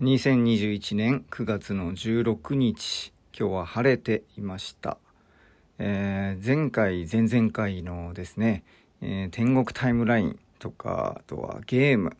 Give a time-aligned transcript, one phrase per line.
[0.00, 4.98] 2021年9月の16日今日は晴れていました、
[5.78, 8.64] えー前回前々回のですね、
[9.00, 12.16] えー天国タイムラインとかあとはゲーム、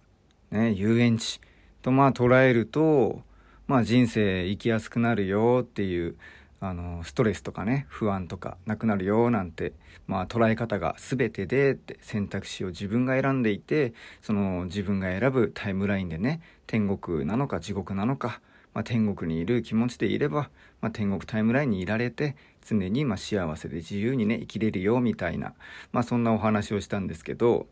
[0.53, 1.41] ね、遊園地
[1.83, 3.23] とまあ捉えると、
[3.67, 6.15] まあ、人生生きやすくなるよっていう
[6.61, 9.73] あのストレスとかね不安とかなくなるよなんて、
[10.07, 13.93] まあ、捉え方が全てでって選択肢を自分が選んでいて
[14.23, 18.41] その自分が選ぶタイムラインでね天国なのか地獄なのか、
[18.73, 20.49] まあ、天国にいる気持ちでいれば、
[20.81, 22.37] まあ、天国タイムラインにいられて
[22.67, 25.53] 常にまあ幸せで自由にね生きれるよみたいな、
[25.93, 27.67] まあ、そんなお話をしたんですけど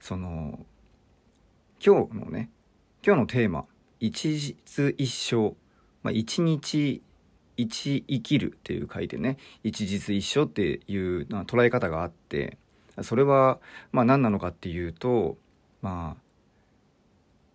[0.00, 0.58] その
[1.84, 2.50] 今日のね
[3.02, 3.64] 今日のテーマ
[4.00, 4.56] 「一日
[4.98, 5.54] 一生」
[6.02, 7.02] まあ、一日
[7.56, 12.58] 一生きるっていう書いてね一日一生っていうまあ捉え方があって
[13.02, 13.58] それは
[13.92, 15.36] まあ何なのかっていうと
[15.82, 16.22] まあ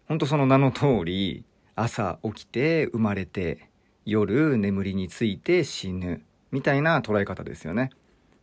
[0.08, 3.70] 本当その名の通り朝起きて生まれて
[4.06, 7.92] 夜眠りについて死ぬみたいな捉え方ですよね。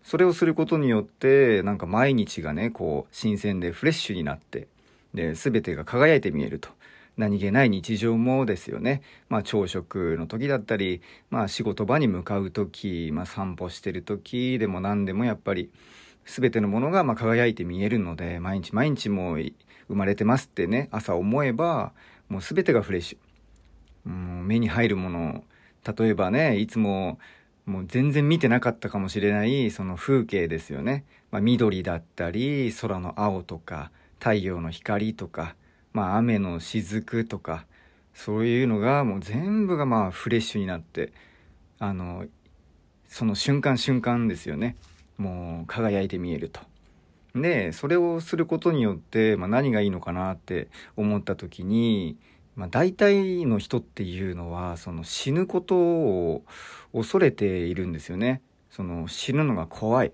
[0.02, 4.68] それをすることによってなんか毎日がねこう新鮮でフレッシュになって
[5.12, 6.70] で全てが輝いて見えると
[7.18, 15.70] 何気ない日常もですよね、まあ、朝食の時だったり、まあ、仕事場に向かう時、まあ、散歩してる時でも何でもやっぱり
[16.24, 19.54] 全てのものがまあ輝いて見えるので毎日毎日もう生
[19.94, 21.92] まれてますってね朝思えば
[22.28, 23.18] もう全てがフレッシュ。
[24.06, 25.44] うん目に入るもの
[25.98, 27.18] 例えばねいつも
[27.66, 35.54] もう全然見てなかったかもしれないその風景ですよね、まあ、緑だったり空の青とか太陽の光とか、
[35.92, 37.66] まあ、雨の雫とか
[38.14, 41.12] そういうのがもう全部がまあフレッシュになって
[41.78, 42.26] あの
[43.06, 44.76] その瞬間瞬間ですよね
[45.16, 46.60] もう輝いて見えると。
[47.34, 52.16] でそれをすることによって、まあ、何がいいのかなって思った時に、
[52.56, 56.42] まあ、大体の人っていうのはその死ぬことを
[56.92, 58.42] 恐れているんですよね。
[58.70, 60.12] その死ぬのが怖い。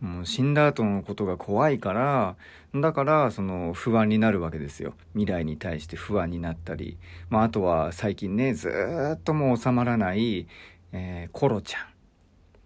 [0.00, 2.36] もう死んだ後のことが怖いから
[2.74, 4.94] だからその不安になるわけですよ。
[5.14, 6.98] 未来に対して不安になったり、
[7.30, 8.70] まあ、あとは最近ねず
[9.16, 10.46] っともう収まらない、
[10.92, 11.82] えーコロちゃん。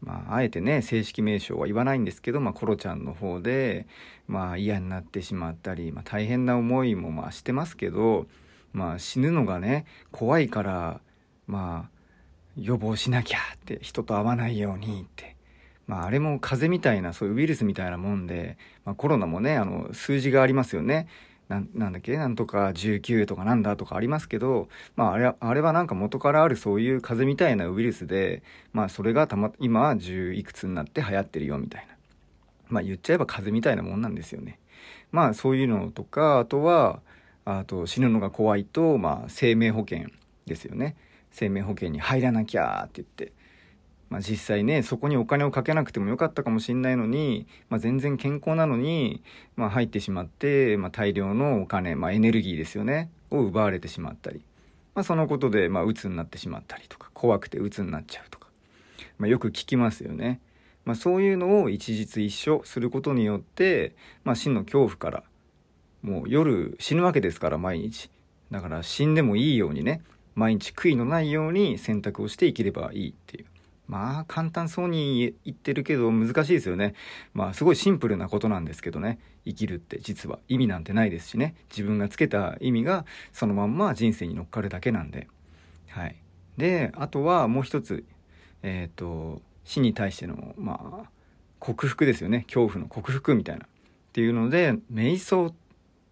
[0.00, 3.86] まあ、あえてね正式名称は言わないんですけど、まあ、コロちゃんの方で、
[4.26, 8.26] まあ、嫌になってしまったり、まあ、大変な思いもまあしてますけど、
[8.72, 11.00] まあ、死ぬのがね怖いから
[11.46, 11.90] まあ
[12.56, 15.36] 予防しなきゃって人と会わないようにって。
[15.86, 21.08] まあ、あれも風邪みたいなそういうウイルスみたいなもんで、まあ、コロナもねあの数字がありますよね
[21.48, 22.16] ななんだっけ？
[22.16, 28.42] なんとか19とかなんだとかありますけど、まあ、あれはあれはなんか元からあるそういう風邪みたいなウイルスで、
[28.72, 31.94] まあ、それがたま今は10いくつになって流行ってるよみたいな、
[32.68, 34.58] まあ、言っちゃえば風邪みたいなもんなんですよね。
[35.10, 37.00] まあそういうのとかあとは
[37.44, 40.06] あと死ぬのが怖いと、まあ、生命保険
[40.46, 40.96] ですよね
[41.32, 43.32] 生命保険に入らなきゃって言って。
[44.12, 49.22] まあ、実際ねそこにお金をかけなくてもよかったかもしれないのに、まあ、全然健康なのに、
[49.56, 54.44] まあ、入ってしまって、まあ、大量のお金、まあ、エネルギーですよねを奪われてしまったり、
[54.94, 58.48] まあ、そのことで、まあ、鬱になってしまったりとか怖くて鬱になっちゃうとか、
[59.16, 60.40] まあ、よく聞きますよね。
[60.84, 65.22] まあ、そういうのを一日一生することによって、まあ、死の恐怖から
[66.02, 68.10] もう夜死ぬわけですから毎日
[68.50, 70.02] だから死んでもいいようにね
[70.34, 73.46] 毎日悔いのないように選択をして生きればいいっていう
[73.92, 76.94] まあ簡単そうに言ってるけど難しいですよね。
[77.34, 79.18] まあすごいシンプルなことなんですけどね。
[79.44, 81.56] 生きるって実は意味なんてないですしね。
[81.70, 83.04] 自分がつけた意味が
[83.34, 85.28] そのまんま人生に乗っかるだけなんで。
[85.90, 86.16] はい。
[86.56, 88.06] であとはもう一つ
[88.62, 91.10] えっ、と死に対してのまあ
[91.58, 92.44] 克服ですよね。
[92.44, 93.66] 恐怖の克服みたいな。
[93.66, 93.68] っ
[94.14, 95.54] ていうので瞑想っ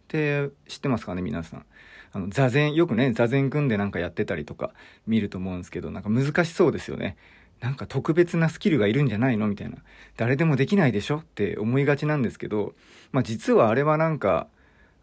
[0.07, 1.65] て知ってますかね皆さん。
[2.13, 4.73] あの座禅よくね座禅組んでなんかやってたりとか
[5.07, 7.17] 見ると思うんですけどなんか難しそうですよね。
[7.61, 9.47] なんか特別なスキルがいるんじゃないの？
[9.47, 9.77] みたいな。
[10.17, 11.19] 誰でもできないでしょ？
[11.19, 12.75] って思いがちなんですけど、
[13.13, 14.49] まあ、実はあれはなんか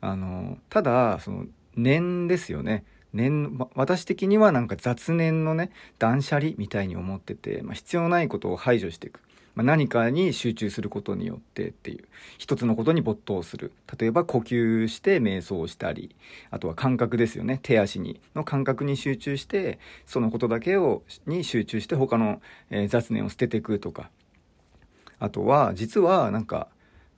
[0.02, 1.46] あのただその
[1.76, 2.84] 念ですよね。
[3.14, 9.22] 念私的にはなんか雑念のね断捨離みたいに思ってて、まあ、必要ないことを排除していく、
[9.58, 12.06] まあ、何かに集中することによってっていう
[12.38, 13.74] 一つのことに没頭する。
[14.00, 16.16] 例えば呼吸して瞑想したり
[16.52, 17.60] あとは感覚ですよね。
[17.64, 22.40] 手足にの感覚に集中してそのことだけをに集中して他の、
[22.70, 24.12] えー雑念を捨てていくとか。
[25.18, 26.68] あとは実はなんか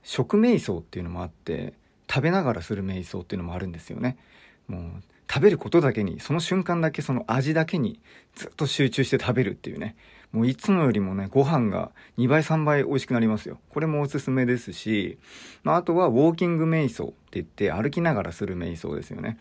[0.01, 1.74] 食瞑想っていうのもあって
[2.09, 4.18] 食べながらする瞑想っていうのもあるんですよね。
[4.69, 4.81] もう
[5.29, 7.99] 食べることだけにその瞬間だけその味だけに
[8.35, 9.95] ずっと集中して食べるっていうね。
[10.31, 13.59] もういつもよりもねご飯が2倍3倍美味しくなりますよ。
[13.69, 15.17] これもおすすめですし、
[15.63, 19.37] まあ、あとはウォーキング瞑想って言って歩きながらする瞑想ですよね。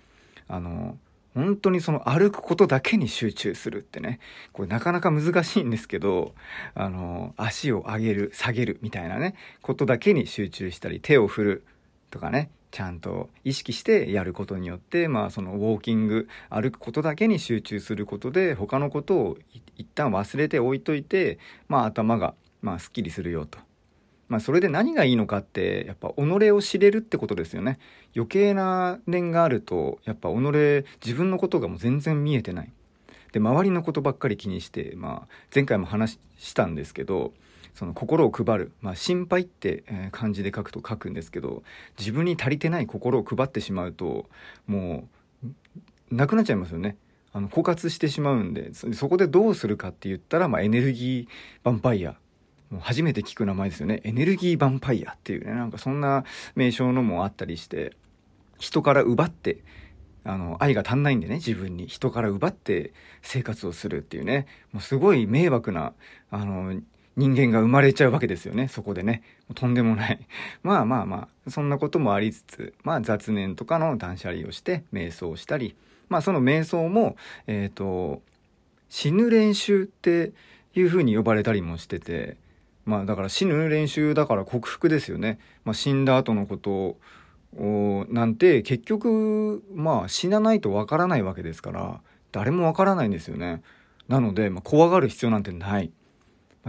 [0.47, 0.99] あの
[1.35, 4.19] 本当にその歩くことだけに集中するってね、
[4.53, 6.35] これなかなか難しいんですけど、
[6.75, 11.65] あの、足を上げる、下げるみたいなね、ことだけに集中したり、手を振る
[12.11, 19.39] とかね、ちゃんと意識してやることによって、まあそのウォーキング、歩くことだけに集中することで、他のことを
[19.77, 21.39] 一旦忘れて置いといて、
[21.69, 23.59] まあ頭が、まあスッキリするよと。
[24.29, 27.79] まあそれで何がいいのかってやっぱ己を知れるってことですよね
[28.15, 30.35] 余計な念があるとやっぱ己
[31.05, 32.73] 自分のことがもう全然見えてない
[33.33, 37.33] で周りのことばっかり気にしてまあ前回も話したんですけど
[37.75, 41.63] その心を配る、まあ、心配って漢字で書くと書くんですけど
[41.99, 44.27] 自分に足りてない心を配ってしまうと
[44.67, 45.09] も
[46.11, 46.97] うなくなっちゃいますよね
[47.33, 52.17] あの枯渇してしまうんでそこでどうするかって言ったら、まあ、エネルギーヴァンパイア
[52.71, 54.01] もう初めて聞く名前ですよね。
[54.05, 56.25] エネルギーヴァンパイアっていうね、なんかそんな
[56.55, 57.97] 名称のもあったりして、
[58.59, 59.59] 人から奪って、
[60.25, 61.87] あの、愛が足んないんでね、自分に。
[61.87, 62.93] 人から奪って
[63.23, 65.95] 生活をするっていうね、もうすごい迷惑な、
[66.31, 66.79] あの、
[67.19, 69.25] 人間が生まれちゃうわけですよね、そこでね。
[69.57, 70.21] とんでもない。
[70.63, 75.75] まあまあまあ、そんなこともありつつ、まあ雑念とかの断捨離をして、瞑想をしたり、
[76.09, 77.17] まあその瞑想も、
[77.49, 78.23] えっ、ー、と、
[78.89, 80.33] 死ぬ練習って
[80.77, 82.37] いう風に呼ばれたりもしてて、
[82.87, 85.41] まあだから死ぬ練習だから克服ですよね。
[85.65, 86.99] まあ、死んだ後のこと
[87.57, 92.01] をなんて結局まあ死なないとわからないわけですから
[92.31, 93.61] 誰もわからないんですよね。
[94.07, 95.91] なので、まあ、怖がる必要なんてない。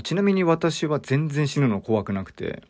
[0.01, 2.63] ちなみに私は全然死ぬの怖くなくて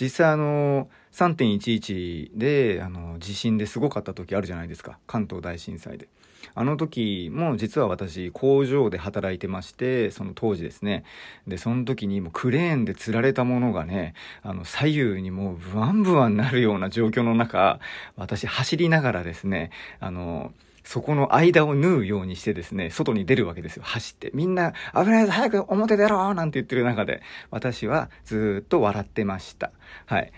[0.00, 6.08] 実際あの3.11であの地震ですごかった時あるじゃないですか関東大震災で。
[6.54, 11.04] あの時も実は私工場で働いてましてその当時ですね
[11.46, 17.78] でその時にもクレーンで吊られたものがねあの左右にもうブワンブワンなるような状況の中
[18.16, 19.70] 私走りながらですね
[20.00, 20.52] あの
[20.90, 23.84] そこの間を縫うようにしてですね、外に出るわけですよ。
[23.86, 24.32] 走って。
[24.34, 27.22] みんな、危ないぞ早く表出ろなんて言ってる中で、
[27.52, 29.70] 私はずっと笑ってました。
[30.06, 30.32] はい。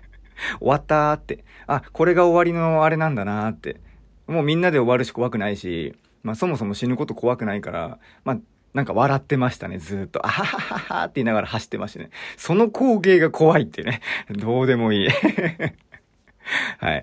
[0.60, 1.44] 終わったーって。
[1.66, 3.82] あ、これが終わりのあれなんだなーって。
[4.26, 8.38] もうみんなで終わるし怖くないし、まあそもそも死ぬこと怖くないから、まあ
[8.72, 10.24] なんか笑ってましたね、ずっと。
[10.24, 12.08] あははははって言いながら走ってましたね。
[12.38, 14.00] その光景が怖いってね。
[14.30, 15.08] どうでもいい。
[16.80, 17.02] はい。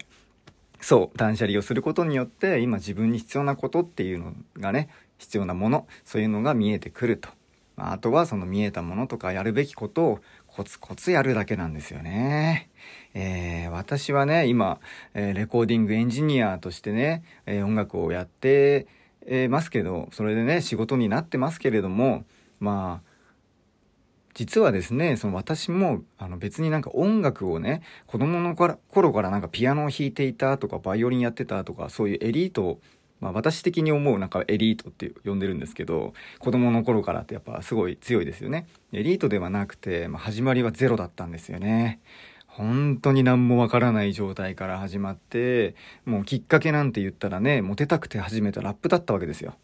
[0.80, 7.30] そう、断捨離をすることによって、今自分に必要なことっていうのがね、必要なもの、そういうのが見えてくると。
[7.76, 12.70] まあ、あとはその見えたものとかやるべきことをコツコツやるだけなんですよね。
[13.14, 14.80] えー、私はね、今、
[15.14, 18.88] えー、レコーディングエンジニアとしてね、えー、音楽をやって、
[19.32, 22.26] えますけど、それでね、仕事になってますけれども、
[22.60, 23.09] まあ、
[24.34, 32.80] 実はですね、その私も、あの別になんか音楽をね、子供の頃からなんかピアノを弾いていたとか、バイオリンやってたとか、そういうエリート
[33.20, 38.68] まあ私的に思うなんかエリートって呼んでるんですけど、子供の頃からってやっぱすごい強いですよね。
[38.94, 42.00] エリートではなくて、まあ、始まりはゼロだったんですよね。
[42.48, 45.76] 本当に何もわからない状態から始まって、
[46.06, 49.56] もうきっかけなんて言ったらね、モテたくて始めたラップだったわけですよ。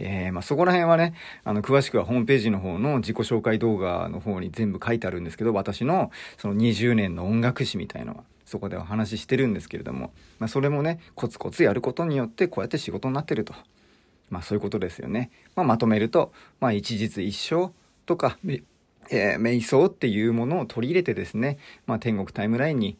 [0.00, 1.14] えー、まあ、そこら辺はね、
[1.44, 8.24] あの、詳しくはホームページの方の自己紹介動画の方に全部書いてあるんですけど、私のその20年の音楽史みたいのは。
[8.46, 13.54] そこでお話ししてるんですけれども、まあ、それもねコツコツやることによってこうやって仕事になってると、
[14.28, 17.70] まあ、そういうことですよね、まあ、まとめると、まあ、一日一生
[18.06, 18.38] とか、
[19.08, 22.98] えー、瞑想っていうものを取り入れてですね、まあ、天国タイムラインに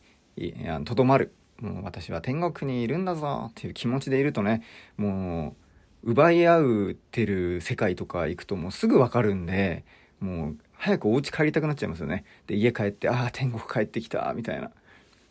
[0.84, 4.62] とどまるもう私は天国にいるんだぞっていう気持ちでいるとね
[4.96, 5.59] もう
[6.02, 9.84] 奪い合うてる世界とか行くともうすぐわかるんで
[10.20, 14.70] もう早くお家帰りたくなっちゃいますよねで家帰ってああ天国帰ってきたみたいな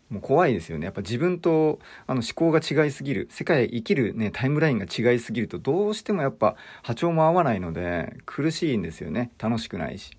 [0.10, 0.86] もう怖いですよね。
[0.86, 9.32] やっぱ自分とあの思考が違いすぎる、世界生きるね、タイムラインが違いすぎるとどうしてもやっぱ波長も合わないので苦しいんですよね。
[9.38, 10.12] 楽しくないし。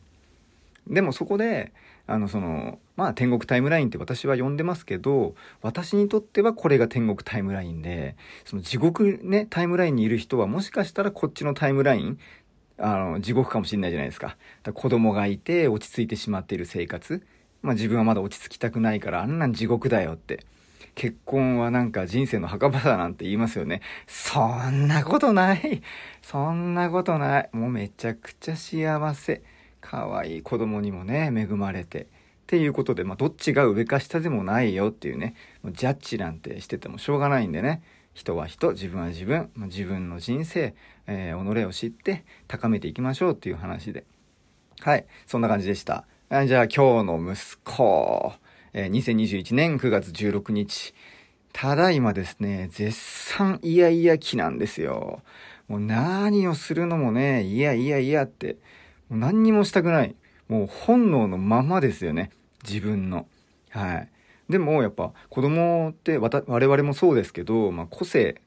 [0.87, 1.73] でもそこで、
[2.11, 12.19] あのその、まあ天国タイムラインって私は呼んでますけど、私にとってはこれが天国タイムラインで、その地獄ね、タイムラインにいる人はもしかしたらこっちのタイムライン、
[12.79, 14.37] あの、地獄かもしれないじゃないですか。
[14.63, 17.23] か子供がいて落ち着いてしまっている生活。
[17.63, 20.45] まあ自分はまだ落ち着きたくないからあんなん地獄だよって。
[20.97, 23.81] 結婚はなんか人生の墓場だなんて言いますよね。
[24.07, 25.83] そんなことない。
[26.23, 27.49] そんなことない。
[27.53, 29.43] もうめちゃくちゃ幸せ。
[29.81, 32.03] 可愛い子供にもね、恵まれて。
[32.03, 32.07] っ
[32.51, 37.81] ていうことで、まあ、どっちが上か下でもないよっていうね、もうジャッジなんてしててもしょうがないんでね、
[38.13, 40.75] 人は人、自分は自分、自分の人生、
[41.07, 44.05] えー、己を知って高めていきましょうっていう話で。
[44.81, 46.07] はい、そんな感じでした。
[46.29, 48.33] じゃあ今日の息子、
[48.73, 50.93] えー、2021年9月16日、
[51.53, 55.23] ただいまですね、絶賛イヤイヤ期なんですよ。
[55.69, 58.57] もう何をするのもね、いやいやいやって、
[59.11, 60.15] もう何にもしたくない。
[60.49, 62.31] もう本能のままですよね。
[62.65, 63.27] 自分の。
[63.69, 64.09] はい。
[64.49, 68.41] でもやっぱ子供って我々もそうですけど、まあ、個性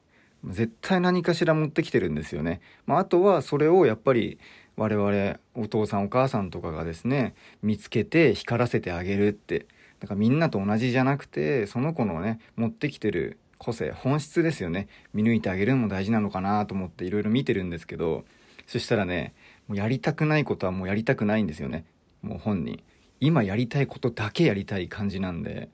[0.44, 2.60] 絶対何かしら持ってきてるんですよね。
[2.86, 4.38] まあ、あとはそれをやっぱり
[4.76, 9.66] 我々お父さんお母さんとかがですね見つけて光らせてあげるって
[10.00, 18.24] だからみんなと同じじゃなくてその子のね持ってきてる個性本質ですよね見抜いてあげるのも大事なのかなと思っていろいろ見てるんですけど
[18.66, 19.34] そしたらね
[19.68, 21.84] もうやりたくないことはもうやりたくないんですよね。
[22.22, 22.82] もう本人。
[23.20, 25.70] 今やりたいことだけやりたい感じなんで。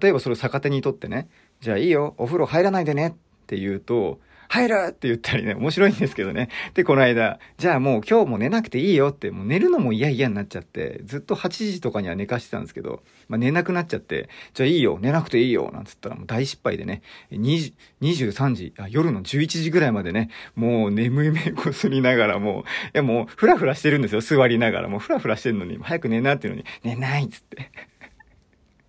[0.00, 1.28] 例えばそれを逆手にとってね
[1.60, 3.12] じゃあいいよお風呂入らないでねっ
[3.46, 6.48] て言うと入るって言ったりね、面白いんですけどね。
[6.74, 22.64] で、この間、じゃあもう今日も寝なくていいよって、もう寝るのも嫌々になっちゃって、ずっと8時とかには寝かしてたんですけど、まあ、寝なくなっちゃって、じゃあいいよ、寝なくていいよ、なんつったらもう大失敗でね、20 23時あ、夜の11時ぐらいまでね、もう眠い目こすりながらもう、い
[22.94, 24.88] やもうフラフラしてるんですよ、座りながら。
[24.88, 27.70] もうフラフラしてるのに、早く寝なっていうのに、寝ないっつって。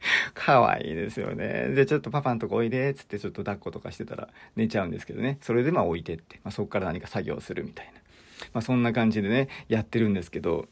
[0.33, 1.69] 可愛いですよね。
[1.69, 5.37] で、ちょっとパパんとこおいで、つってちょっと抱っことかしてたら寝ちゃうんですけどね。
[5.41, 7.93] それでまあ置いてって、まあ、そこから何か作業するみたいな。
[8.53, 10.67] まあそんな感じでね、やってるんですけど、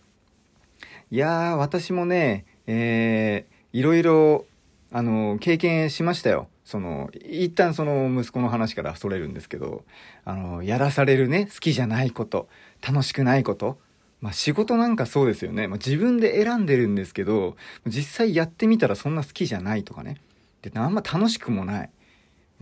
[1.12, 4.46] いやー、私もね、えー、いろいろ、
[4.92, 6.48] あの、経験しましたよ。
[6.66, 9.84] その、一旦その息子の話からそれるんですけど、
[10.24, 12.48] あの、やらされるね、好きじゃないこと、
[12.88, 13.80] 楽しくないこと、
[14.22, 15.68] まあ仕事なんかそうですよね。
[15.68, 20.18] まあ自分で選んでるんですけど、実際やってみたらそんな好きじゃないとかね。
[20.62, 21.90] で、あんま楽しくもない。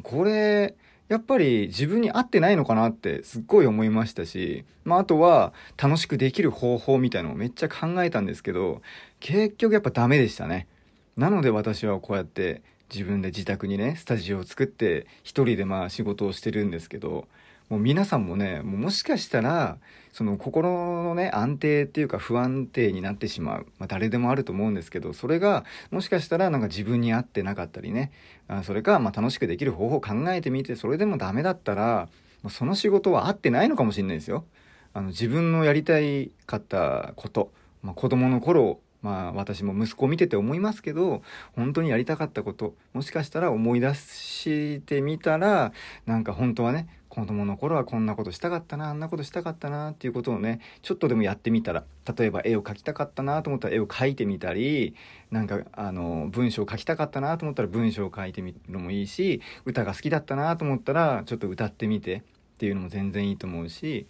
[0.03, 0.75] これ、
[1.09, 8.81] やっぱり自分に合ってないのかなってすっごい思いましたし、まああとは楽しくできる方法みたいのをめっちゃ考えたんですけど、
[9.19, 10.67] 結局やっぱダメでしたね。
[11.15, 12.61] なので私はこうやって
[12.93, 17.27] 自分で自宅にね、スタジオを作って一人でまあ仕事をしてるんですけど、
[17.69, 19.77] もう皆さんもね、もしかしたら、
[20.13, 23.67] その心のね、安定っていうか不安定になってしまう。
[23.77, 28.11] まあ誰でもあると思うんですけど、それがもしかしたらなんか自分に合ってなかったりね、
[28.47, 32.07] あそれかまあ楽しくできる方法を考えてみて、それでもダメだったら、
[32.49, 34.45] その仕事は合ってないのかもしれないですよ。
[34.93, 37.51] あの自分のやりたいかったこと、
[37.83, 41.21] まあ、子供の頃まあ私も息子を見てて思いますけど
[41.55, 45.71] 本当にやりたかったこともしかしたら思い出してみたら
[46.07, 51.83] なんか本当はね子供の頃はこんなことしたかったなあんなことしたかったなっていうことをねちょっとでもやってみたら
[52.15, 54.93] 例えば絵を描きたかったなと思ったら絵を描いてみたり
[55.31, 62.21] なんかあの文章を書きたかったなと思ったら文章を書いてみるのもいいし歌が好きだったなと思ったらちょっと歌ってみてっ
[62.59, 64.05] ていうのも全然いいと思うし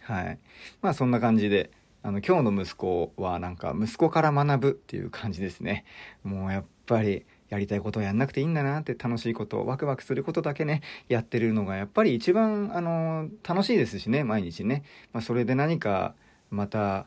[0.00, 0.38] はい。
[0.80, 1.70] まあそんな感じで
[2.02, 5.84] あの今日の息子はなんか息子から学ぶっていう感じですね。
[6.24, 16.14] もうやっぱりやりたいことをやんなくていいんだなって楽しいことワクワクすることだけねやってるのがやっぱり一番あの楽しいですしね毎日ね、まあ、それで何か
[16.48, 17.04] また、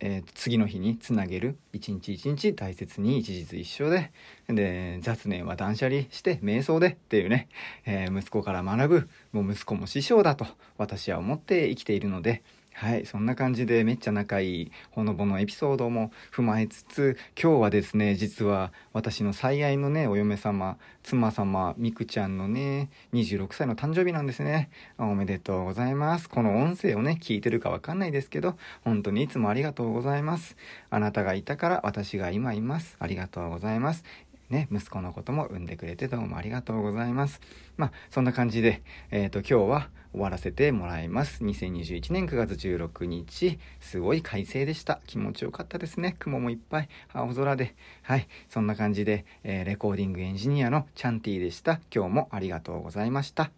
[0.00, 4.10] えー、次の日につなげる一日一日大切に一日一生で
[4.48, 7.48] で雑念は断捨離して瞑想でっていうね、
[7.84, 10.46] えー、息子から学ぶもう息子も師匠だと
[10.78, 12.42] 私は思って生きているので
[12.78, 24.70] はい、そんな感じでめっちゃ仲いいほのぼのエピソードも踏まえつつ、今日はですね、実は私の最愛のね、お嫁様、妻様、みくちゃんのね、26歳の誕生日なんですね。
[24.96, 26.28] おめでとうございます。
[26.28, 30.56] この音声をね、聞いてるかわかんないですけど、本当にいつもありがとうございます。
[30.88, 32.96] あなたがいたから私が今います。
[33.00, 34.04] ありがとうございます。
[34.50, 37.40] ね、息子のことも産んでくれてどうもありがとうございます。
[37.76, 41.44] まあ、そんな感じで、えっ、ー、と、今日は終わらせてもらいます。
[41.44, 45.00] 2021年9月16日、すごい快晴でした。
[45.06, 46.16] 気持ちよかったですね。
[46.18, 47.74] 雲もいっぱい、青空で。
[48.02, 51.80] はい、そんな感じで、えー、レコーディングエンジニアのチャンティでした。
[51.94, 53.57] 今日もありがとうございました。